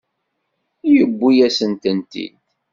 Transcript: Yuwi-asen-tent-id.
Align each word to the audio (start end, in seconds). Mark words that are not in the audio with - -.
Yuwi-asen-tent-id. 0.93 2.25